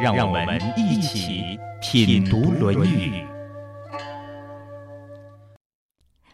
[0.00, 3.10] 让我们一起品读《论语》。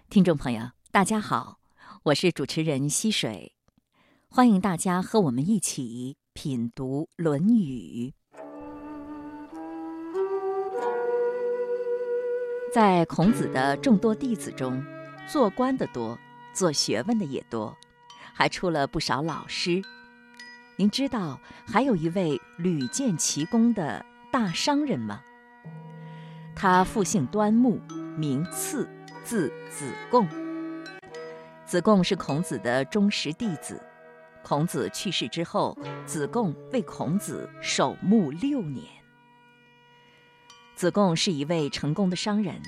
[0.08, 1.58] 听众朋友，大家好，
[2.04, 3.52] 我是主持人溪水，
[4.30, 8.14] 欢迎大家和我们一起品读《论语》。
[12.72, 14.82] 在孔子的众多弟子中，
[15.26, 16.18] 做官的多，
[16.54, 17.76] 做学问的也多，
[18.32, 19.82] 还出了不少老师。
[20.80, 24.02] 您知道还有一位屡建奇功的
[24.32, 25.20] 大商人吗？
[26.56, 27.78] 他复姓端木，
[28.16, 28.88] 名赐，
[29.22, 30.26] 字子贡。
[31.66, 33.78] 子贡是孔子的忠实弟子。
[34.42, 38.86] 孔子去世之后，子贡为孔子守墓六年。
[40.74, 42.58] 子贡是一位成功的商人，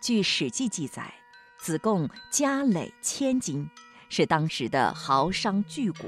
[0.00, 1.12] 据《史记》记载，
[1.56, 3.68] 子贡家累千金，
[4.08, 6.04] 是当时的豪商巨贾。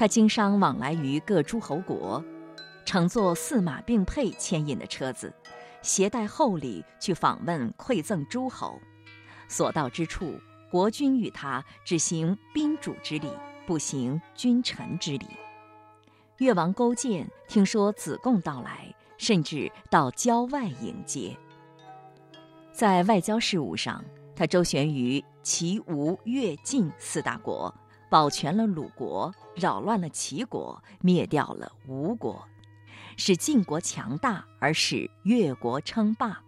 [0.00, 2.24] 他经商往来于各诸侯国，
[2.86, 5.30] 乘坐四马并辔牵引的车子，
[5.82, 8.80] 携带厚礼去访问馈赠诸侯。
[9.46, 10.40] 所到之处，
[10.70, 13.28] 国君与他只行宾主之礼，
[13.66, 15.26] 不行君臣之礼。
[16.38, 21.36] 越王勾践听说子贡到来，甚至到郊外迎接。
[22.72, 24.02] 在外交事务上，
[24.34, 27.74] 他周旋于齐、吴、越、晋四大国。
[28.10, 32.44] 保全了鲁国，扰乱了齐国，灭掉了吴国，
[33.16, 36.42] 使晋国强大，而使越国称霸。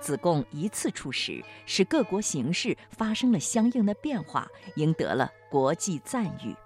[0.00, 6.56] 子贡一次出使，使各国形势发生了相应的变化，赢得了国际赞誉。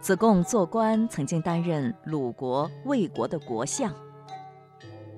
[0.00, 3.94] 子贡做官曾经担任鲁国、魏国的国相，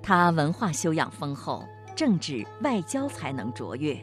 [0.03, 1.65] 他文化修养丰厚，
[1.97, 3.97] 政治外交才能卓越，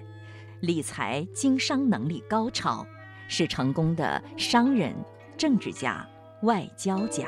[0.59, 2.85] 理财经商能力高超。
[3.28, 4.94] 是成功的商人、
[5.38, 6.08] 政治家、
[6.44, 7.28] 外交家。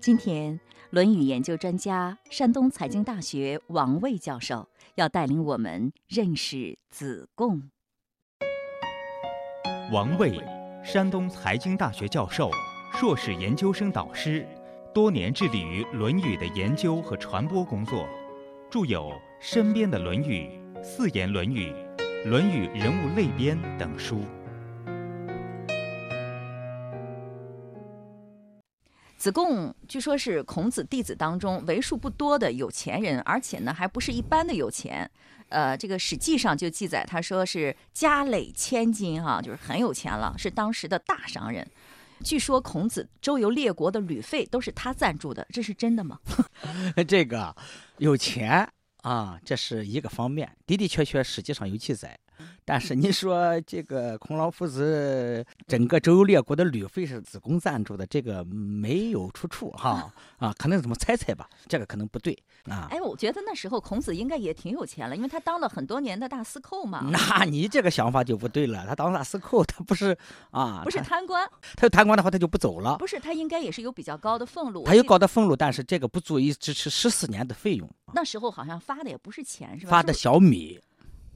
[0.00, 0.54] 今天，
[0.90, 7.70] 《论语》研究专家、山东财经大学王卫教授要带领我们认识子贡。
[9.92, 10.40] 王卫，
[10.82, 12.50] 山东财经大学教授、
[12.92, 14.46] 硕士研究生导师，
[14.94, 18.08] 多年致力于《论语》的研究和传播工作，
[18.70, 19.10] 著有
[19.40, 21.70] 《身边的论语》《四言论语》。
[22.24, 24.24] 《论语人物类编》等书。
[29.16, 35.08] 子贡据说是孔子弟子当中为数不多的有钱人，而且呢还不是一般的有钱。
[35.48, 41.66] 呃，这个《史记》上就记载，他说是家累千金，哈，就是很有钱了，是当时的大商人。
[42.24, 46.18] 据说孔子周游列国的旅费都是他赞助的，这是真的吗？
[47.06, 47.54] 这个
[47.98, 48.68] 有钱。
[49.02, 52.18] 啊，这是一个方面，的的确确，实际上有记载。
[52.68, 62.86] 但是你说这个孔老夫子整个周游列国的旅费是子贡赞助的，这个没有出处哈啊，可能怎么猜猜吧，这个可能不对啊。
[62.90, 67.10] 哎，我觉得那时候孔子应该也挺有钱了，因为他当了很多年的大司寇嘛。
[67.10, 70.14] 那你这个想法就不对了，他当大司寇，他不是
[70.50, 71.48] 啊，不是贪官。
[71.74, 72.98] 他要贪官的话，他就不走了。
[72.98, 74.84] 不是，他应该也是有比较高的俸禄。
[74.84, 77.88] 他有高的俸禄，但是这个不足以支持十四年的费用。
[78.12, 79.90] 那时候好像发的也不是钱，是吧？
[79.90, 80.78] 发的小米。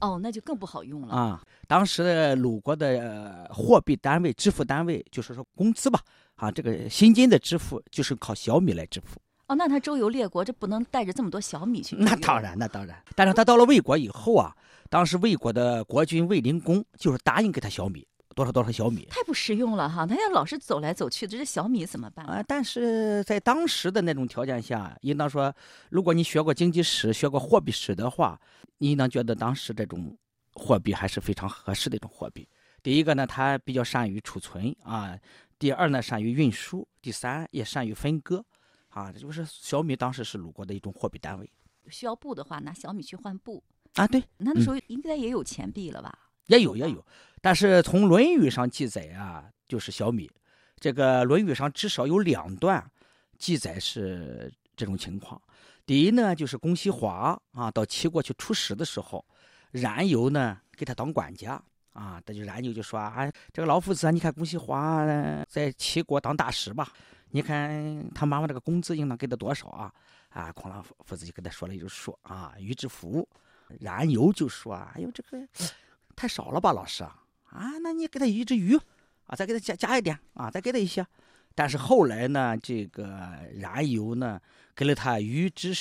[0.03, 1.41] 哦，那就更不好用了啊！
[1.65, 5.97] 当时的鲁国的货币单位、支付单位，就是说工资吧，
[6.35, 9.17] 啊，这个薪金的支付就是靠小米来支付。
[9.47, 11.95] 哦，那他周游列国，这不能带着这么多小米去？
[11.95, 13.01] 那当然，那当然。
[13.15, 14.53] 但是他到了魏国以后啊，
[14.89, 18.05] 当时魏国的国君魏灵公就是答应给他小米。
[18.33, 20.05] 多少多少小米，太不实用了哈！
[20.05, 22.43] 他要老是走来走去的，这小米怎么办啊？
[22.47, 25.53] 但是在当时的那种条件下，应当说，
[25.89, 28.39] 如果你学过经济史、学过货币史的话，
[28.79, 30.17] 你应当觉得当时这种
[30.53, 32.47] 货币还是非常合适的一种货币。
[32.81, 35.15] 第一个呢，它比较善于储存啊；
[35.57, 38.43] 第二呢，善于运输；第三也善于分割，
[38.89, 41.49] 啊，就是小米当时是鲁国的一种货币单位。
[41.89, 43.63] 需要布的话，拿小米去换布
[43.95, 44.07] 啊。
[44.07, 46.22] 对，那那时候应该也有钱币了吧？
[46.47, 47.05] 也有也有，
[47.41, 50.29] 但是从《论语》上记载啊，就是小米。
[50.79, 52.85] 这个《论语》上至少有两段
[53.37, 55.41] 记载是这种情况。
[55.85, 59.23] 第一呢，就是公西华啊到齐国去出使的时候，
[59.71, 61.61] 冉由呢给他当管家
[61.93, 65.05] 啊，他就冉由就说啊，这个老夫子啊，你看公西华
[65.47, 66.91] 在齐国当大使吧，
[67.31, 69.93] 你看他妈妈这个工资应当给他多少啊？
[70.29, 73.27] 啊，孔老夫子就跟他说了一句说啊，于之福，
[73.79, 75.37] 冉由就说啊，哎呦，这个
[76.15, 78.75] 太少了吧，老师啊，啊，那你给他一只鱼，
[79.25, 81.05] 啊，再给他加加一点啊，再给他一些。
[81.55, 84.39] 但是后来呢，这个燃油呢，
[84.75, 85.73] 给了他鱼之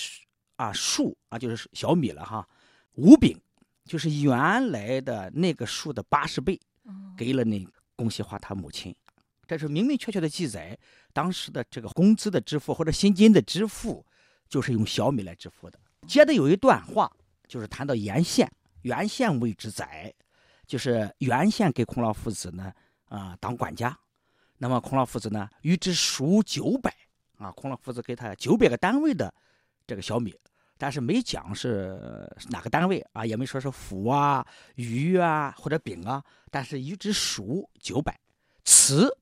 [0.57, 2.47] 啊数啊，就是小米了哈，
[2.93, 3.39] 五饼，
[3.85, 6.61] 就是原来的那个数的八十倍，
[7.17, 8.95] 给了那恭喜花他母亲。
[9.47, 10.79] 这是明明确确的记载，
[11.13, 14.05] 当时的这个工资的支付或者薪金的支付。
[14.49, 15.81] 就是用小米来支付的。
[16.07, 17.11] 接着有一段话，
[17.49, 18.53] 就是谈到原县，
[18.83, 20.13] 原县为之宰，
[20.67, 22.73] 就是原县给孔老夫子呢
[23.07, 23.99] 啊当管家。
[24.59, 26.95] 那么孔老夫子呢，与之赎九百
[27.37, 29.33] 啊，孔老夫子给他九百个单位的
[29.87, 30.33] 这个小米，
[30.79, 34.47] 但是没讲是哪个单位啊，也没说是府啊、
[34.77, 38.19] 鱼啊或者饼啊，但是与之赎九百。
[38.65, 39.13] 此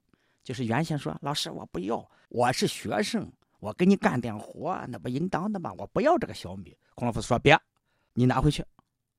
[0.45, 3.31] 就是原先说老师我不要，我是学生。
[3.61, 5.71] 我给你干点活，那不应当的吗？
[5.77, 6.75] 我不要这个小米。
[6.95, 7.59] 孔老夫子说：“别，
[8.15, 8.65] 你拿回去，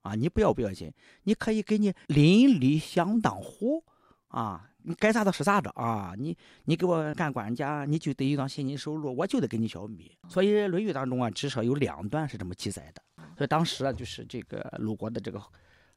[0.02, 0.92] 啊，你不要不要紧，
[1.24, 3.84] 你可以给你邻里相当户，
[4.28, 6.14] 啊，你该咋的是咋的啊。
[6.18, 10.12] 你你给我干管家，你就得一张现金收入，我就得给你小米。
[10.28, 13.02] 所以《论语》当中啊，至少有两段是这么记载的。
[13.38, 15.40] 所以当时啊，就是这个鲁国的这个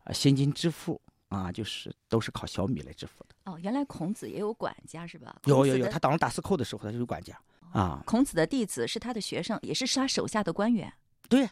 [0.04, 3.34] 啊现金支付啊，就是都是靠小米来支付的。
[3.50, 5.36] 哦，原来孔子也有管家是吧？
[5.46, 7.38] 有有有，他当了大司寇的时候，他就有管家。
[7.72, 10.92] 啊，孔子的弟子是他的学生，也是他手下的官员。
[11.28, 11.48] 对，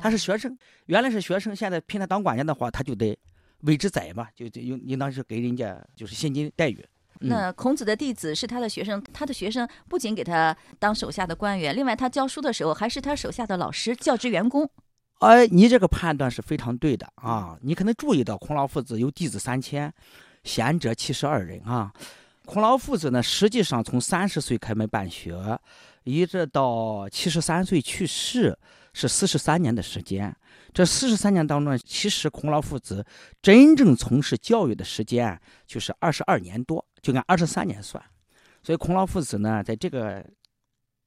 [0.00, 3.18] 他是学生，原来是学生，现在聘他当管家的话，他就得
[3.60, 6.84] 为之宰嘛，就就应应当是给人家就是现金待遇。
[7.20, 14.68] 那孔子的弟子是他的学生，他的学生不仅给他当手下的官员，另外他教书的时候还是他手下的老师、教职员工。
[15.20, 17.56] 哎，你这个判断是非常对的啊！
[17.62, 19.90] 你可能注意到孔老夫子有弟子三千，
[20.42, 21.90] 贤者七十二人啊。
[22.44, 25.58] 孔老夫子呢，实际上从三十岁开门办学，
[26.02, 28.58] 一直到七十三岁去世，
[28.94, 30.34] 是四十三年的时间。
[30.72, 33.04] 这四十三年当中，其实孔老夫子
[33.42, 38.02] 真正从事教育的时间就是二十二年多，就按二十三年算。
[38.62, 40.24] 所以孔老夫子呢，在这个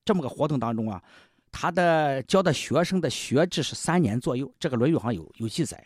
[0.05, 1.03] 这么个活动当中啊，
[1.51, 4.53] 他的教的学生的学制是三年左右。
[4.59, 5.83] 这个《论语》上有有记载。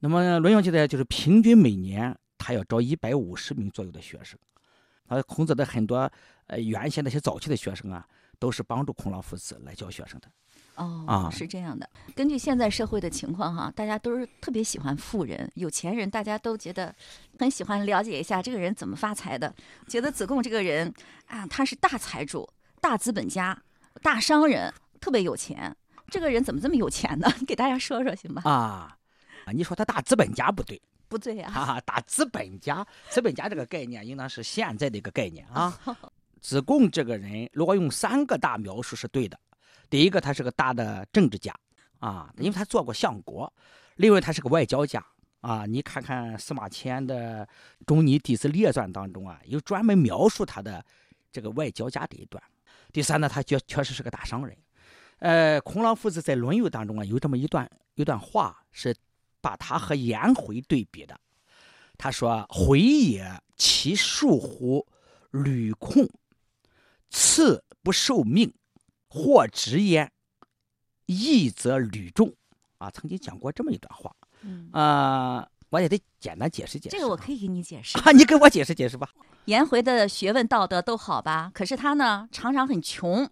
[0.00, 4.38] 那么《论语》记载就是平均每年他要招一百五十名左右的学生。
[5.08, 6.10] 呃，孔子的很多
[6.46, 8.06] 呃原先那些早期的学生啊，
[8.38, 10.28] 都是帮助孔老夫子来教学生的。
[10.76, 11.88] 哦，啊，是这样的。
[12.14, 16.94] 根据现在社会的情况哈，大家都是特别喜欢富人、有钱人，大家都觉得
[17.38, 19.54] 很喜欢了解一下这个人怎么发财的。
[19.88, 20.92] 觉得子贡这个人
[21.26, 22.48] 啊，他是大财主、
[22.80, 23.60] 大资本家、
[24.02, 25.74] 大商人，特别有钱。
[26.08, 27.30] 这个人怎么这么有钱呢？
[27.46, 28.42] 给大家说说行吧？
[28.44, 28.96] 啊，
[29.46, 30.80] 啊，你说他大资本家不对。
[31.08, 31.50] 不对呀！
[31.52, 35.78] 哈哈，打资本家，资本家这个概念应当是现在的一个概念啊。
[36.40, 39.38] 子贡这个人，如果用三个大描述是对的。
[39.92, 41.54] 第一个，他是个大的政治家
[41.98, 43.46] 啊，因为他做过相国；
[43.96, 45.04] 另外，他是个外交家
[45.42, 45.66] 啊。
[45.66, 47.46] 你看看司马迁的
[47.84, 50.82] 《中尼弟子列传》当中啊，有专门描述他的
[51.30, 52.42] 这个外交家这一段。
[52.90, 54.56] 第三呢，他确确实是个大商人。
[55.18, 58.96] 呃，孔老夫子在《论语》当中啊，有这么一段一段话是。
[59.44, 61.20] 把他和颜回对比的，
[61.98, 64.86] 他说：“回也，其数乎？
[65.32, 66.08] 履空，
[67.10, 68.54] 次不受命，
[69.12, 70.10] 或直言。
[71.04, 72.32] 义则履众。”
[72.78, 74.10] 啊，曾经讲过这么一段话。
[74.40, 76.96] 嗯啊，我也得简单解释解释。
[76.96, 79.10] 这个我可以给你解释啊，你给我解释解释吧。
[79.44, 81.50] 颜回的学问道德都好吧？
[81.52, 83.28] 可是他呢，常常很穷，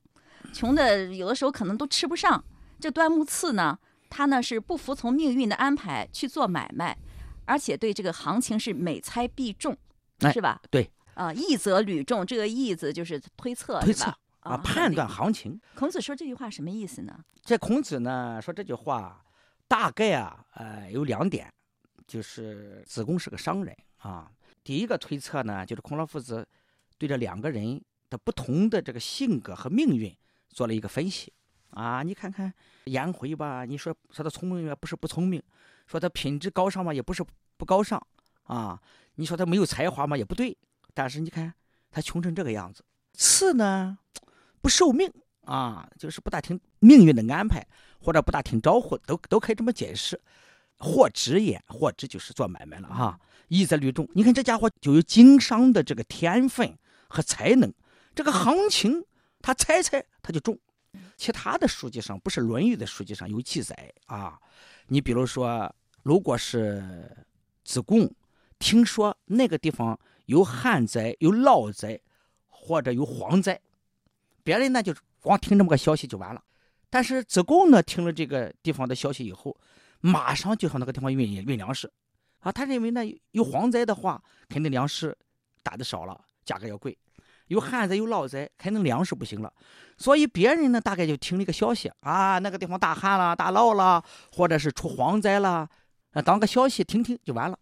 [0.52, 2.44] 穷的有的时候可能都吃不上。
[2.78, 3.78] 这端木赐呢？
[4.10, 6.98] 他呢是不服从命运的安排去做买卖，
[7.44, 9.76] 而且对这个行情是每猜必中，
[10.32, 10.60] 是吧？
[10.70, 15.60] 对啊，义则履中，这个义字就是推测，推测啊，判断行情。
[15.74, 17.24] 孔子说这句话什么意思呢？
[17.42, 19.24] 这孔子呢说这句话，
[19.68, 21.52] 大概啊，呃，有两点，
[22.06, 24.30] 就是子贡是个商人啊。
[24.64, 26.46] 第一个推测呢，就是孔老夫子
[26.98, 30.14] 对这两个人的不同的这个性格和命运
[30.48, 31.32] 做了一个分析。
[31.70, 32.52] 啊，你看看
[32.84, 35.40] 颜回吧，你说说他聪明也不是不聪明，
[35.86, 37.24] 说他品质高尚嘛，也不是
[37.56, 38.04] 不高尚
[38.44, 38.80] 啊。
[39.14, 40.56] 你说他没有才华嘛，也不对。
[40.92, 41.54] 但是你看
[41.90, 42.82] 他穷成这个样子，
[43.12, 43.96] 次呢
[44.60, 45.12] 不受命
[45.42, 47.66] 啊，就是不大听命运的安排，
[47.98, 50.20] 或者不大听招呼，都都可以这么解释。
[50.82, 53.20] 或直也，或直就是做买卖了哈。
[53.48, 56.74] 义在律中，你看这家伙就有经商的这个天分
[57.06, 57.70] 和才能，
[58.14, 59.04] 这个行情
[59.42, 60.58] 他猜猜他就中。
[61.18, 64.38] 其他的书籍上不是《论语》的书籍上有记载啊。
[64.86, 65.70] 你比如说，
[66.02, 67.14] 如果是
[67.62, 68.10] 子贡
[68.58, 72.00] 听说那个地方有旱灾、有涝灾
[72.46, 73.60] 或者有蝗灾
[74.42, 76.42] 别人呢就光听这么个消息就完了。
[76.88, 79.56] 但是子贡呢，听了这个地方的消息以后，
[80.00, 81.88] 马上就上那个地方运运粮食，
[82.40, 85.16] 啊，他认为呢有蝗灾的话，肯定粮食
[85.62, 86.92] 打的少了，价格要贵；
[87.46, 89.52] 有旱灾有涝灾，肯定粮食不行了。
[89.98, 95.68] 所以别人呢大概就听了一个消息啊，那个地方大旱了、大涝了，或者是出蝗灾了，
[96.10, 97.56] 啊，当个消息听听就完了。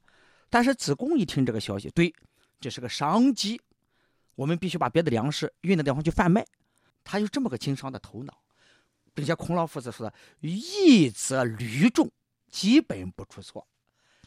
[0.49, 2.11] 但是子贡一听这个消息，对，
[2.59, 3.61] 这是个商机，
[4.37, 6.47] 我们必须把别的粮食运到地方去贩卖。
[7.09, 8.35] 他有这么个经商的头脑。
[9.15, 10.15] 并且孔老夫子说的
[10.47, 12.09] “义则屡众，
[12.49, 13.67] 基本不出错”，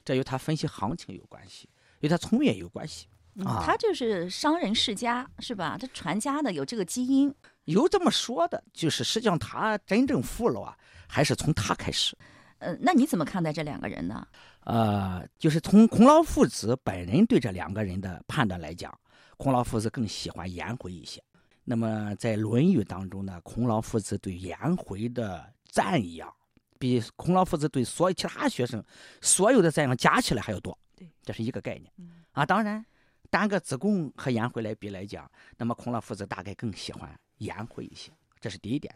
[0.04, 1.70] 这与他分析行情有关系，
[2.02, 3.08] 与他从业有关系。
[3.46, 5.78] 啊，他就是商人世家，是吧？
[5.80, 7.34] 他传家的有这个基因。
[7.64, 12.18] 有这么说的，就是实际上他真正富了啊，还是从他开始。
[12.60, 14.28] 呃，那你怎么看待这两个人呢？
[14.66, 18.94] 呃，就是从孔老夫子本人对这两个人的判断来讲，
[19.38, 21.24] 孔老夫子更喜欢颜回一些。
[21.72, 26.30] 那么在《论语》当中呢，孔老夫子对颜回的赞扬，
[26.78, 28.84] 比孔老夫子对所有其他学生
[29.22, 30.78] 所有的赞扬加起来还要多。
[30.98, 31.90] 对，这是一个概念。
[32.34, 32.86] 啊，当然，
[33.30, 38.12] 单个子贡和颜回来比来讲，那么孔老夫子大概更喜欢颜回一些，
[38.42, 38.94] 这是第一点。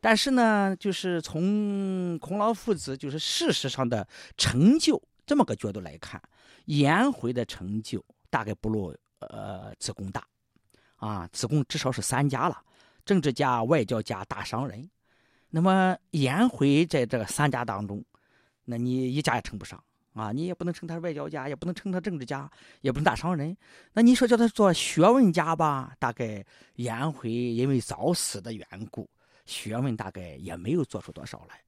[0.00, 4.04] 但是呢，就是从孔老夫子就是事实上的
[4.36, 6.20] 成就这么个角度来看，
[6.64, 10.26] 颜回的成就大概不如呃子贡大。
[11.00, 12.62] 啊，子贡至少是三家了，
[13.04, 14.88] 政治家、外交家、大商人。
[15.48, 18.04] 那么颜回在这个三家当中，
[18.66, 20.30] 那你一家也称不上啊！
[20.30, 22.48] 你也不能称他是外交家，也不能称他政治家，
[22.82, 23.56] 也不能大商人。
[23.94, 25.92] 那你说叫他做学问家吧？
[25.98, 26.44] 大概
[26.76, 29.08] 颜回因为早死的缘故，
[29.46, 31.60] 学问大概也没有做出多少来。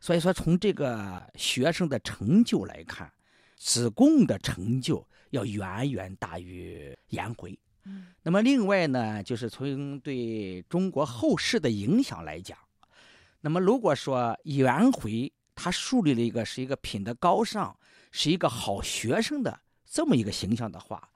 [0.00, 3.10] 所以说，从这个学生的成就来看，
[3.56, 7.58] 子贡的成就要远远大于颜回。
[8.22, 12.56] 那么另外呢，就是从对中国后世的影响来讲，
[13.40, 17.76] 那么如果说颜回他树立了一个是一个品德高尚、
[18.10, 21.08] 是一个好学生的这么一个形象的话，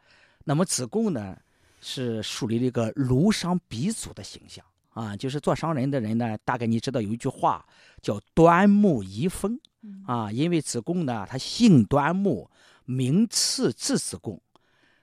[0.44, 1.36] 那么子贡呢
[1.80, 7.64] 是树立了一个儒商鼻祖的形象啊，就是做商人的人呢，大概你知道有一句话
[8.02, 9.58] 叫端木遗风
[10.04, 12.50] 啊，因为子贡呢他姓端木，
[12.84, 14.40] 名次字子贡。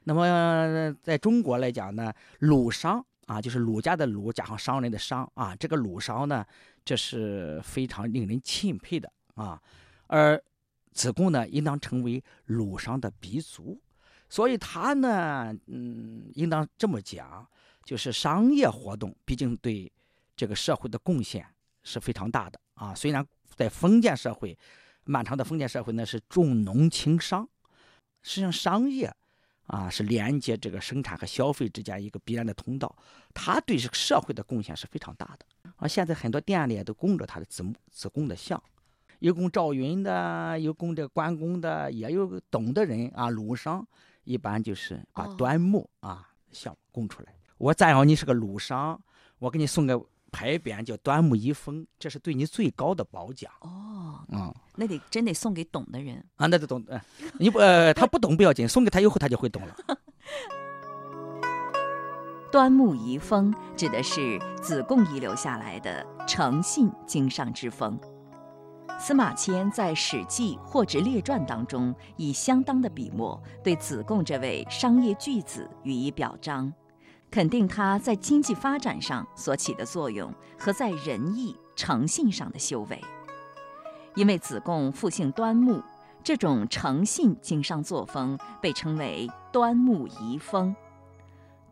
[0.06, 6.46] 那么，在中国来讲呢，鲁商啊，就是鲁家的鲁加上商人的商啊，这个鲁商呢，
[6.84, 9.62] 这是非常令人钦佩的啊。
[10.08, 10.42] 而
[10.92, 13.80] 子贡呢，应当成为鲁商的鼻祖，
[14.28, 17.48] 所以他呢，嗯，应当这么讲，
[17.86, 19.90] 就是商业活动毕竟对
[20.36, 21.46] 这个社会的贡献
[21.84, 22.94] 是非常大的啊。
[22.94, 24.58] 虽然在封建社会，
[25.06, 27.48] 漫长的封建社会呢是重农轻商，
[28.22, 29.10] 实际上商业。
[29.68, 32.96] 啊，是连接这个生产和消费之间一个必然的通道，
[33.34, 35.72] 它对这个社会的贡献是非常大的。
[35.78, 38.62] 啊，现在很多店里都供着他的子子贡的像，
[39.20, 43.88] 有供赵云的，有供这个关公的，也有懂的人啊，鲁商
[44.24, 47.34] 一般就是把端木啊像供出来。
[47.58, 49.02] 我赞扬你是个鲁商，
[49.40, 50.06] 我给你送个。
[50.34, 53.50] 牌匾叫端木遗风，这是对你最高的褒奖。
[53.62, 56.84] 哦，嗯，那得真得送给懂的人啊，那得懂。
[57.40, 59.76] 你不呃，他不懂不要紧，送给他以后他就会懂了。
[62.52, 68.00] 端木遗风指的是子贡遗留下来的诚信经商之风。
[69.00, 76.72] 司马迁在《史记·货殖列传》当中，以相当的笔墨对子贡这位商业巨子予以表彰。
[77.34, 83.02] 肯定他在经济发展上所起的作用和在仁义诚信上的修为。
[84.14, 85.82] 因为子贡复姓端木，
[86.24, 90.76] 这种诚信经商作风被称为“端木遗风”。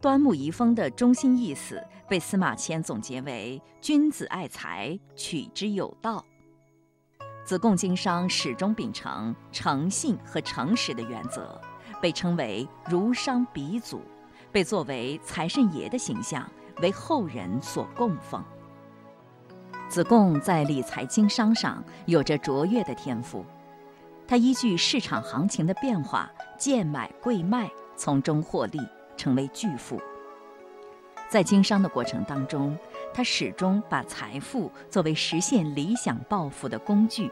[0.02, 6.26] 端木遗风的中心意思被司马迁总结为“君子爱财，取之有道”。
[7.46, 11.62] 子贡经商始终秉承诚信和诚实的原则，
[12.02, 14.02] 被称为“儒商鼻祖”。
[14.52, 16.50] 被作为财神爷的形象，
[16.82, 18.44] 为后人所供奉。
[19.88, 23.46] 子贡在理财经商上有着卓越的天赋，
[24.28, 28.80] 他依据市场行情的变化，贱买贵卖，从中获利，
[29.18, 30.02] 成为巨富。
[31.30, 32.78] 在经商的过程当中，
[33.14, 37.32] 他始终把财富作为实现理想抱负的工具。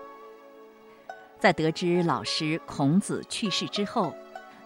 [1.38, 4.14] 在得知老师孔子去世之后，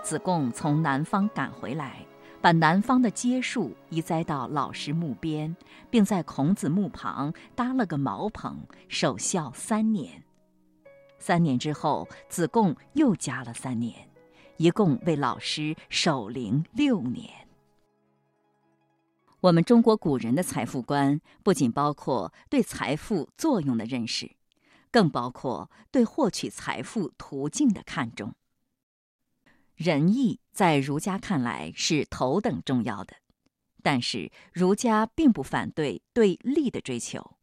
[0.03, 1.98] 子贡从南方赶回来。
[2.44, 5.56] 把南方的街树移栽到老师墓边，
[5.90, 10.26] 并在孔子墓旁搭了个茅棚，守孝三年。
[11.20, 14.10] 三年之后，子贡又加了三年，
[14.58, 17.30] 一共为老师守灵六年。
[19.40, 24.30] 我们中国古人的财富观不仅包括对财富作用的认识，
[24.92, 28.34] 更包括对获取财富途径的看重。
[29.75, 33.15] 仁义在儒家看来是头等重要的，
[33.82, 37.38] 但是儒家并不反对对利的追求，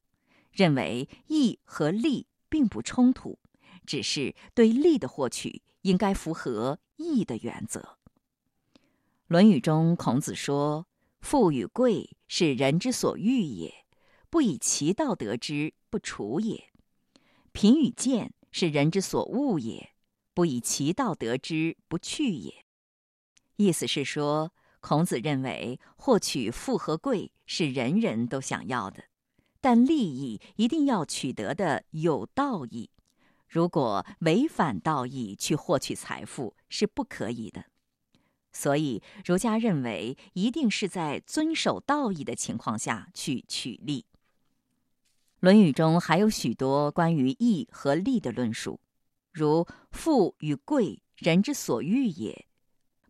[0.52, 3.38] 认为义和利并不冲突，
[3.84, 7.80] 只是对利的获取应该符合义的原则。
[9.26, 10.86] 《论语》中，孔子说
[11.20, 13.84] ：“富与贵是人之所欲也，
[14.28, 16.70] 不以其道得之，不处也；
[17.52, 19.90] 贫与贱是人之所恶也。”
[20.32, 22.64] 不以其道得之，不去也。
[23.56, 29.04] 意思是说，孔子认为获取富和贵是人人都想要的，
[29.60, 32.90] 但利益一定要取得的有道义。
[33.46, 37.66] 如果违反道义去获取财富是不可以的。
[38.52, 44.02] 所以，儒家认为一定是在遵守道义的情况下去取利。
[45.40, 48.80] 《论语》中还有许多关于义和利的论述。
[49.32, 52.46] 如富与贵，人之所欲也；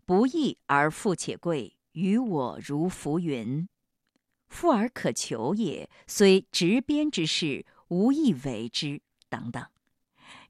[0.04, 3.66] 不义而富且贵，于我如浮云。
[4.48, 9.00] 富而可求也，虽执鞭之事，无益为之。
[9.28, 9.64] 等等，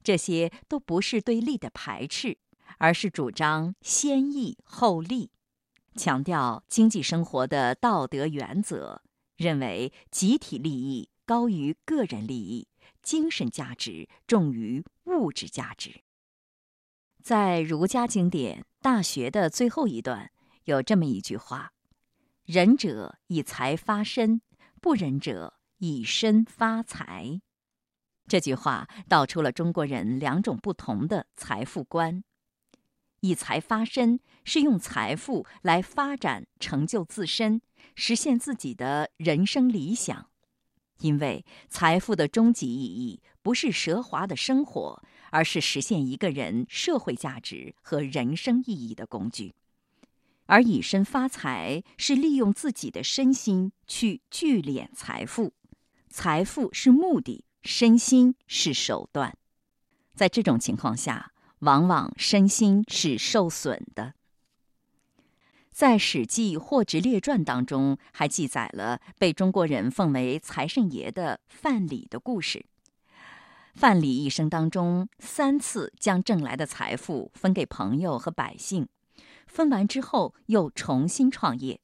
[0.03, 2.37] 这些都不是对利的排斥，
[2.79, 5.29] 而是主张先义后利，
[5.95, 9.03] 强调经济生活的道德原则，
[9.37, 12.67] 认为集体利益高于个人利益。
[13.03, 14.83] 精神价值重于
[15.17, 16.01] 物质价值。
[17.21, 20.31] 在儒家经典《大学》的最后一段，
[20.63, 21.73] 有这么一句话
[22.45, 24.41] ：“仁者以财发身，
[24.81, 27.41] 不仁者以身发财。”
[28.27, 32.23] 这句话道出了中国人两种不同的财富观：
[33.19, 37.61] 以财发身是用财富来发展、成就自身，
[37.93, 40.29] 实现自己的人生理想。
[40.99, 45.01] 因为财富的终极意义不是奢华的生活，
[45.31, 49.53] 而是实现一个人社会价值和人生意义的工具；
[50.45, 55.53] 而以身发财是利用自己的身心去聚敛财富，
[56.09, 59.35] 财富是目的，身心是手段。
[60.13, 64.13] 在这种情况下，往往身心是受损的。
[65.71, 72.65] 在《史记·货殖列传》当中，还记载了被中国人奉为财神爷的范蠡的故事。
[73.73, 78.87] 范蠡一生当中三次将挣来的财富分给朋友和百姓，
[79.47, 81.79] 分完之后又重新创业，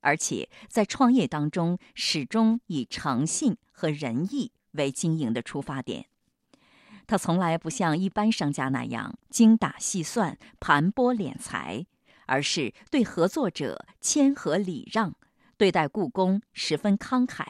[0.00, 6.06] 而且在创业当中始终以诚信和仁义为经营的出发点。
[7.06, 11.86] 他从来不像一般商家那样精打细算、盘剥敛财。
[12.26, 15.14] 而是对合作者谦和礼让，
[15.58, 17.44] 对待故宫十分慷慨，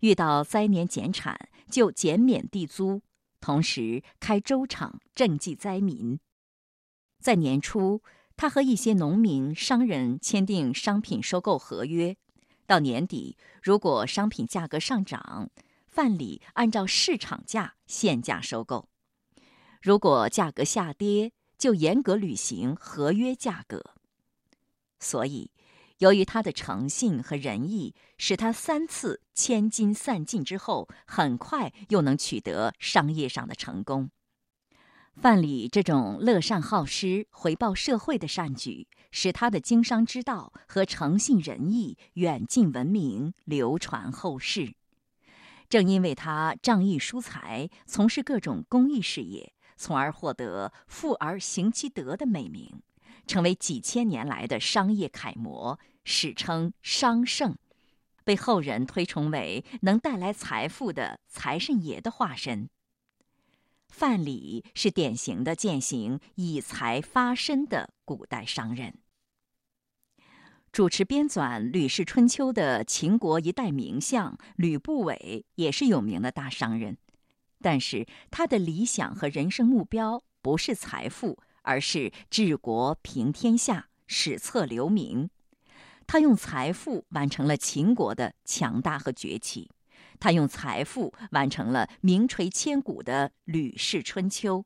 [0.00, 3.02] 遇到灾年减产就减免地租，
[3.40, 6.18] 同时开粥厂赈济灾民。
[7.20, 8.02] 在年初，
[8.36, 12.16] 他和一些农民、商人签订商品收购合约，
[12.66, 15.50] 到年底，如果商品价格上涨，
[15.86, 18.88] 范蠡按照市场价限价收购；
[19.82, 23.94] 如果价格下跌，就严格履行合约价格，
[25.00, 25.50] 所以，
[25.98, 34.10] 由于他的诚信和仁义，使他三次千金散尽之后，很快又能取得商业上的成功。
[35.16, 44.74] 范蠡这种乐善好施、回报社会的善举，使他的经商之道和诚信仁义远近闻名，流传后世。
[45.68, 49.52] 正因为他仗义疏财，从事各种公益事业。
[49.80, 52.82] 从而获得“富而行其德”的美名，
[53.28, 57.56] 成为几千年来的商业楷模，史称“商圣”，
[58.24, 62.68] 被后人推崇为能带来财富的财神爷的化身。
[63.88, 68.98] 范蠡是典型的践行以财发身的古代商人。
[70.70, 76.98] 主持编纂《吕氏春秋》的秦国一代名相吕不韦，也是有名的大商人。
[77.60, 81.38] 但是他的理想和人生目标不是财富，
[81.68, 85.28] 而是治国平天下、史册留名。
[86.06, 89.70] 他用财富完成了秦国的强大和崛起，
[90.18, 94.60] 他用财富完成了名垂千古的《吕氏春秋》。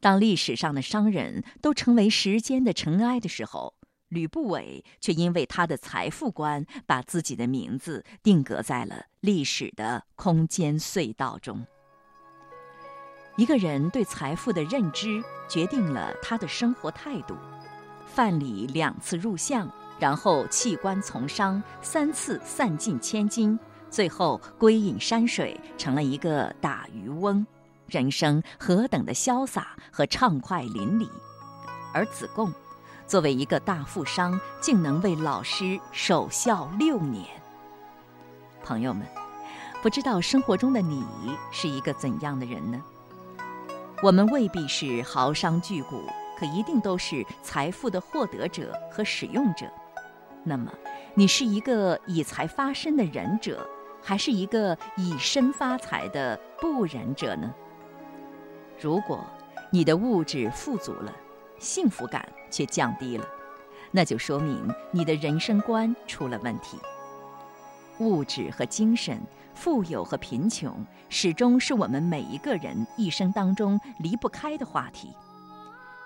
[0.00, 3.74] 当历史上的商人都成为时间的尘埃的时候，
[4.08, 11.64] 吕不韦却因为他的财富观，把自己的名字定格在了历史的空间隧道中。
[13.36, 17.36] 一个人对财富的认知，决定了他的生活态度。
[18.06, 23.58] 范蠡两次入相，然后弃官从商，三次散尽千金，
[23.90, 27.46] 最后归隐山水，成了一个打渔翁，
[27.88, 31.06] 人生何等的潇洒和畅快淋漓。
[31.92, 32.50] 而子贡，
[33.06, 37.26] 作为一个大富商，竟能为老师守孝六年。
[38.64, 39.06] 朋友们，
[39.82, 41.04] 不知道生活中的你
[41.52, 42.82] 是一个怎样的人呢？
[44.02, 45.88] 我们未必是豪商巨贾，
[46.38, 49.66] 可一定都是财富的获得者和使用者。
[50.44, 50.70] 那么，
[51.14, 53.66] 你是一个以财发身的仁者，
[54.02, 57.52] 还是一个以身发财的不仁者呢？
[58.78, 59.24] 如果
[59.70, 61.10] 你的物质富足了，
[61.58, 63.26] 幸福感却降低了，
[63.90, 66.78] 那就说明你的人生观出了问题。
[67.98, 69.18] 物质和精神，
[69.56, 75.08] 富有和贫穷，始终是我们每一个人一生当中离不开的话题。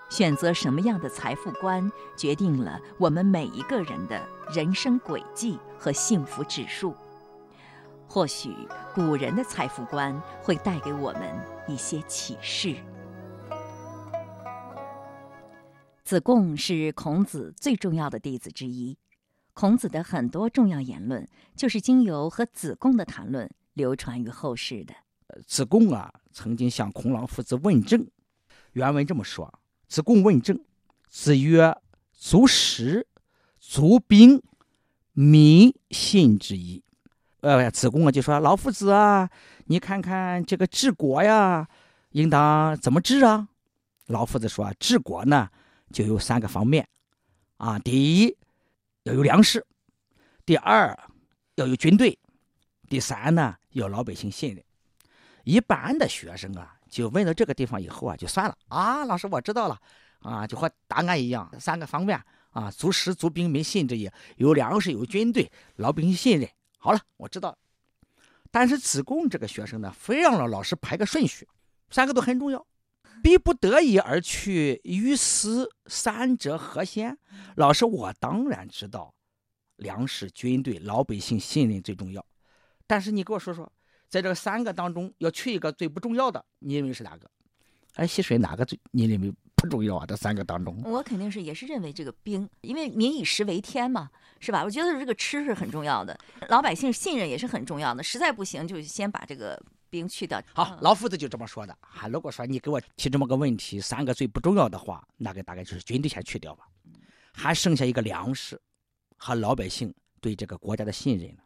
[0.08, 4.20] 选择什么样的财富观，决定了我们每一个人的
[4.54, 6.94] 人生轨迹和幸福指数。
[8.06, 8.54] 或许
[8.94, 11.22] 古人的财富观会带给我们
[11.68, 12.76] 一些启示。
[16.04, 18.96] 子贡是孔子最重要的弟子之一。
[19.60, 24.94] 孔子的很多重要言论，就是经由和子贡的谈论流传于后世的。
[25.46, 28.06] 子贡啊，曾经向孔老夫子问政，
[28.72, 30.58] 原文这么说：子贡问政，
[31.10, 31.76] 子曰
[32.10, 33.06] ：“足食，
[33.58, 34.42] 足兵，
[35.12, 36.82] 民信之矣。”
[37.42, 39.28] 呃，子贡啊就说：“老夫子啊，
[39.66, 41.68] 你看看这个治国呀，
[42.12, 43.46] 应当怎么治啊？”
[44.08, 45.50] 老夫子说：“治国呢，
[45.92, 46.88] 就有三个方面，
[47.58, 48.34] 啊，第一。”
[49.04, 49.66] 要有粮食，
[50.44, 50.98] 第二
[51.54, 52.18] 要有军队，
[52.88, 54.62] 第三呢要老百姓信任。
[55.44, 59.04] 一般的学生啊，就问到这个地方以后啊，就算了啊。
[59.06, 59.80] 老师，我知道了
[60.20, 64.10] 啊，就和答案一样，三个方面啊：足食、足兵、民信之意。
[64.36, 66.48] 有粮食，有军队，老百姓信任。
[66.78, 67.56] 好了，我知道。
[68.50, 71.48] 但是子贡这个学生呢，非让老老师排个顺序，
[71.88, 72.66] 三个都很重要。
[73.22, 77.16] 逼不得已而去，于斯三者何先？
[77.56, 79.14] 老师，我当然知道，
[79.76, 82.24] 粮食、军队、老百姓信任最重要。
[82.86, 83.70] 但是你给我说说，
[84.08, 87.30] 在这三个当中要去一个最不重要的，你认为是哪个？
[87.94, 90.06] 哎，溪水哪个最你认为不重要啊？
[90.06, 94.64] 这三个当中，我肯定是也是认为这个兵，因为民以食为天嘛，是吧？
[94.64, 98.02] 我觉得这个吃是很重要的，老百姓信任也是很重要的。
[98.02, 99.60] 实在不行，就先把这个。
[99.90, 100.42] 兵去掉。
[100.54, 101.76] 好，老夫子就这么说的。
[101.80, 106.66] 啊如果说你给我提这么个问题，三个最不重要的话，那个大概就是军队先去掉吧，
[107.32, 108.58] 还剩下一个粮食
[109.16, 111.42] 和老百姓对这个国家的信任了。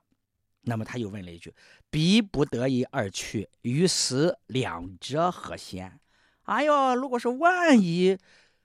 [0.67, 1.53] 那么他又问了一句
[1.91, 6.01] ：“逼不得已而去，于死两者何先？”
[6.45, 8.17] 哎呦，如果是万一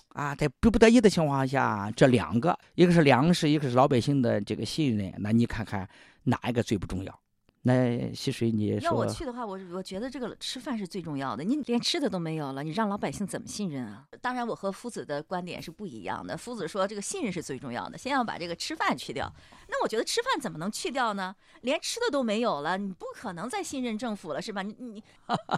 [0.10, 5.88] 啊，在逼不得已的情况下，这两个，一个是粮食，一个是老百姓的这个信任，那你看看
[6.24, 7.20] 哪一个最不重要？
[7.64, 11.44] 那溪水，你要我去的话，我我觉得这个吃饭是最重要的。
[11.44, 14.08] 你连吃的都没有了，你让老百姓怎么信任啊？
[14.22, 16.38] 当然，我和夫子的观点是不一样的。
[16.38, 19.30] 夫子说这个信任是最重要的，先要把这个吃饭去掉。
[19.68, 21.36] 那我觉得吃饭怎么能去掉呢？
[21.62, 24.62] 连吃的都没有了，你不可能再信任政府了，是吧？
[24.62, 25.04] 你你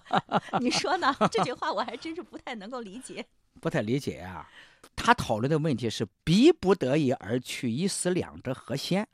[0.60, 1.16] 你说呢？
[1.32, 3.24] 这句话我还真是不太能够理解。
[3.62, 4.50] 不太理解啊！
[4.96, 9.08] 他讨论的问题是逼不得已而去，一死两者何先？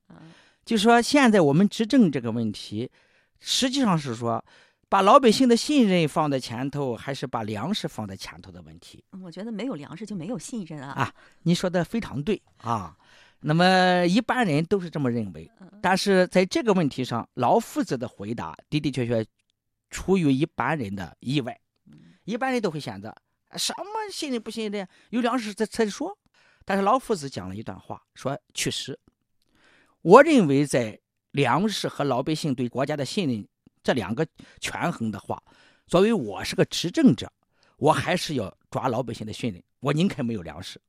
[0.67, 2.91] 就说现在我们执政这个问题，
[3.39, 4.43] 实际上是说，
[4.89, 9.01] 把老百姓的信任放在前头，还是把粮食放在前头的问题。
[9.23, 10.91] 我觉得没有粮食就没有信任啊！
[10.91, 12.97] 啊，你说的非常对啊。
[13.39, 15.49] 那么一般人都是这么认为，
[15.81, 19.25] 但是在这个问题上，老夫子的回答的的确确
[19.89, 21.57] 出于一般人的意外。
[22.25, 23.15] 一般人都会选择
[23.55, 26.17] 什么信任不信任，有粮食再再说。
[26.65, 28.99] 但是老夫子讲了一段话，说确实。
[30.01, 30.99] 我认为，在
[31.31, 33.47] 粮食和老百姓对国家的信任
[33.83, 34.25] 这两个
[34.59, 35.41] 权衡的话，
[35.85, 37.31] 作为我是个执政者，
[37.77, 39.61] 我还是要抓老百姓的信任。
[39.79, 40.81] 我宁肯没有粮食。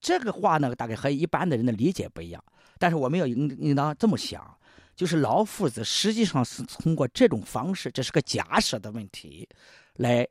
[0.00, 2.42] 这个话呢，大概和一般的人的理解不一样。
[2.78, 4.58] 但是我们要应应当这么想，
[4.96, 9.48] 就是老夫子实际上是通过这种方式，这是个假设的问题，
[9.94, 10.26] 来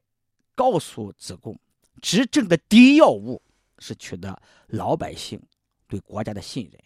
[0.56, 1.60] 告诉子贡，
[2.02, 3.42] 执政的第一要务
[3.78, 5.40] 是取得老百姓
[5.88, 6.82] 对国家的信任。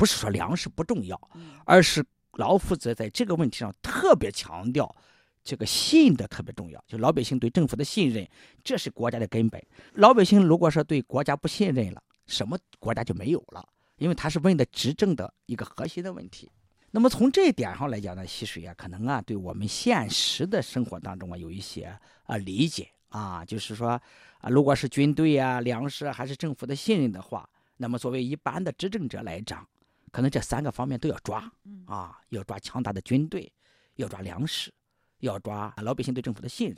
[0.00, 1.30] 不是说粮食不重要，
[1.66, 2.02] 而是
[2.38, 4.96] 老夫子在这个问题上特别强调，
[5.44, 8.26] 这个信的特别重要，就老百姓对政府的信任，
[8.64, 9.62] 这是国家的根本。
[9.92, 13.62] 老百姓如果说对国家不信任了，什么国家就没有了，
[13.98, 16.50] 因为他是问的执政的一个核心的问题。
[16.92, 24.00] 那么从这一点上来讲呢，溪水啊，可能啊，对我们现实的生活当中啊，有一些啊理解啊，就是说
[24.38, 27.46] 啊，如果是军队啊、粮食还是政府的信任的话。
[27.82, 29.66] 那么作为一般的执政者来讲，
[30.10, 33.50] 可能这三个方面都要抓嗯啊，要抓强大的军队，
[33.96, 34.72] 要抓粮食，
[35.20, 36.76] 要抓老百姓对政府的信任。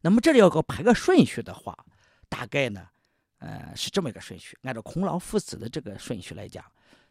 [0.00, 1.76] 那么这里要个排个顺序的话，
[2.28, 2.86] 大概呢，
[3.38, 4.56] 呃，是这么一个顺序。
[4.62, 6.64] 按照孔老夫子的这个顺序来讲，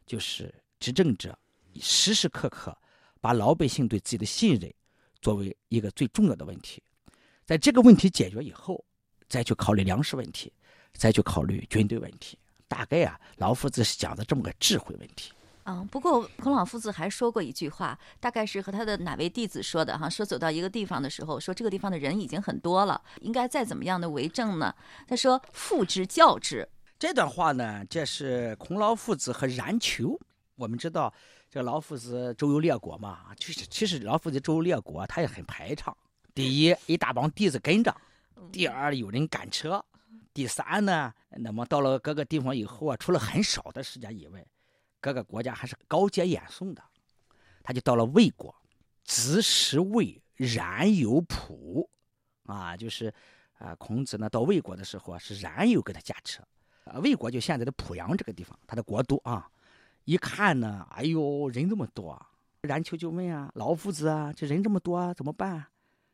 [0.06, 1.38] 就是执政者
[1.82, 2.78] 时时刻刻
[3.20, 4.74] 把老百姓对自己的信任
[5.22, 6.82] 作为一个最重要的问题，
[7.46, 8.84] 在这个问题解决以后，
[9.28, 10.54] 再去考虑粮食问题，
[10.93, 12.38] 再去考虑军队问题。
[12.67, 15.32] 大概啊，老夫子是讲的这么个智慧问题。
[15.67, 20.10] 啊，不过孔老夫子还说过一句话，大概是和他的哪位弟子说的哈？
[20.10, 24.73] 说走到一个地方的时候，说这个地方的人已经很多了，应该再怎么样的为政呢？
[25.06, 26.65] 他说：“父之教之。
[26.97, 30.17] 这段话呢，这是孔老夫子和冉求。
[30.56, 31.13] 我们知道，
[31.49, 35.95] 这老夫子周游列国嘛，其实其实老夫子周游列国，他也很排场。
[36.34, 37.91] 第一，一大帮弟子跟着；
[38.53, 39.84] 第二，有人赶车；
[40.34, 44.45] 第三呢，那么到了各个地方以后啊，除了很少的时间以外，
[44.99, 46.83] 各个国家还是高阶演诵的。
[47.63, 48.55] 他就到了魏国，
[49.03, 51.88] 子时魏，冉有仆，
[52.45, 53.13] 啊，就是
[53.57, 56.41] 啊，孔子呢到魏国的时候啊，是冉有给他驾车。
[56.86, 59.51] 啊，魏国就现在的濮阳这个地方，他的国都啊，
[60.05, 62.25] 一看呢，哎呦，人这么多，
[62.62, 65.67] 冉求就问啊，老夫子啊，这人这么多啊，怎么办？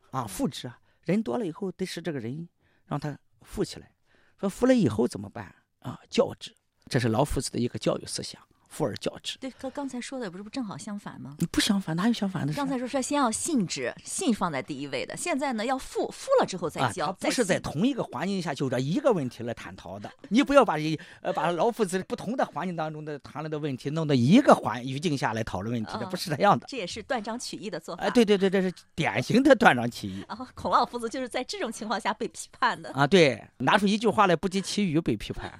[0.10, 2.50] 啊，扶之啊，人多了以后得使这个人
[2.88, 3.92] 让他富起来，
[4.40, 5.56] 说富了以后怎么办？
[5.80, 6.56] 啊，教之，
[6.90, 8.42] 这是老夫子的一个教育思想，
[8.74, 9.38] 富而教之。
[9.38, 11.36] 对，和刚才说的不是不正好相反吗？
[11.38, 12.54] 你不相反，哪有相反的？
[12.54, 20.12] 刚才说说先要信之，信放在第一位的，现在呢要富，富了之后再啊，教，他不是在同一个环境下就这一个问题来探讨的。
[20.30, 26.66] 你不要把一呃把老夫子不同的环境当中的谈论的问题弄到一个环语境下来讨论问题，这啊不是这样的。
[26.68, 28.04] 这也是断章取义的做法。
[28.04, 32.92] 哎，对对对，这是典型的断章取义然后孔老夫子就是在这种情况下被批判的。
[32.94, 33.06] 啊！
[33.06, 35.52] 对，拿出一句话来不及其语被批判，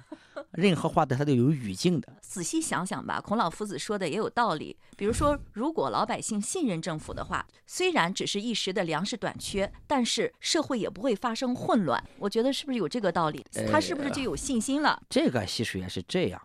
[0.54, 2.16] 任何话的它都有语境的。
[2.20, 4.76] 仔细想想吧，孔老夫子说的也有道理。
[4.96, 12.02] 比如说，如果老百姓信任政府的话，虽然只是一时的粮食短缺，但是社会也不会发生混乱。
[12.18, 13.44] 我觉得是不是有这个道理？
[13.70, 15.02] 他是不是就有信心了？
[15.08, 16.40] 这个习水也是这样。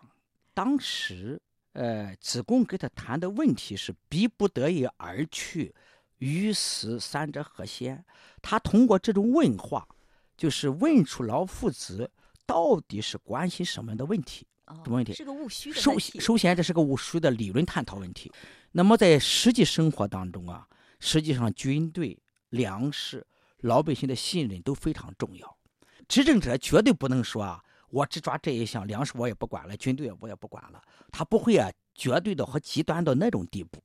[0.52, 1.40] 当时，
[1.72, 5.74] 呃，子贡给他谈的问题是逼不得已而去，
[6.18, 8.04] 于死三者何先？
[8.42, 9.86] 他通过这种问话，
[10.36, 12.10] 就是问出老夫子
[12.50, 14.44] 到底是关心什么样的问题。
[14.66, 16.12] 哦什么问题是个务虚的首问题。
[16.12, 18.32] 先首先，这是个务虚的理论探讨问题。
[18.72, 20.66] 那么在实际生活当中啊，
[20.98, 22.16] 实际上军队、
[22.50, 23.26] 粮食、
[23.58, 25.56] 老百姓的信任都非常重要。
[26.06, 30.80] 执政者绝对不能说啊，我只抓这一项，粮食我也不管了，军队我也不管了。
[31.10, 33.82] 他不会啊，绝对的和极端到那种地步。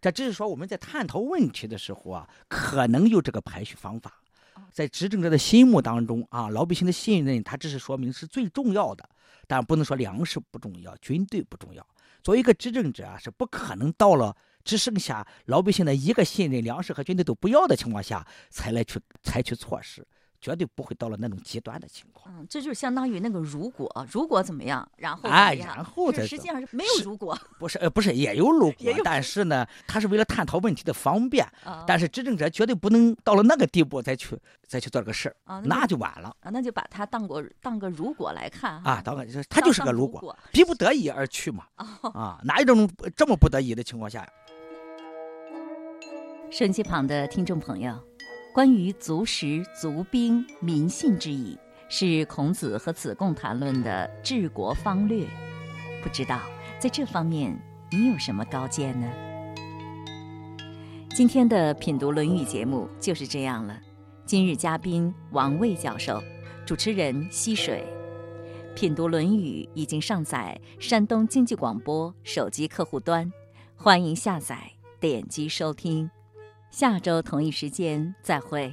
[0.00, 4.22] 这只是说我们在探讨问题的时候啊，可能有这个排序方法。
[4.78, 9.10] 在执政者的心目当中啊，老百姓的信任，他只是说明是最重要的，
[9.48, 11.84] 但不能说粮食不重要，军队不重要。
[12.22, 20.06] 作为一个执政者啊，是不可能到了只剩下老百姓的一个信任，粮食和军队都不要的情况下，才来去采取措施，
[20.40, 22.34] 绝对不会到了那种极端的情况。
[22.38, 31.84] 嗯，这就是相当于那个如果，如果怎么样，然后怎哎然后再是实际上是没有如果不是，呃，不是，也有如，果但是呢，他是为了探讨问题的方便，啊。
[31.86, 39.00] 但是执政者绝对不能到了那个地步再去再去做这个事儿，啊，那就就晚了啊，那就把它当过当个如果来看啊！
[39.02, 42.40] 当个他就是个如果，如果逼不得已而去嘛哦啊！
[42.44, 44.28] 哪有这种这么不得已的情况下呀？
[46.50, 47.98] 收音机旁的听众朋友，
[48.58, 51.56] 关于足食、足兵、民信之意，
[51.88, 55.24] 是孔子和子贡谈论的治国方略。
[56.02, 56.40] 不知道
[56.76, 57.56] 在这方面
[57.92, 59.08] 你有什么高见呢？
[61.10, 63.78] 今天的品读《论语》节目就是这样了。
[64.26, 66.20] 今日嘉宾王卫教授，
[66.66, 67.86] 主持人溪水。
[68.74, 73.32] 品读《论语》已经上载山东经济广播手机客户端，
[73.76, 76.10] 欢迎下载，点击收听。
[76.70, 78.72] 下周同一时间再会。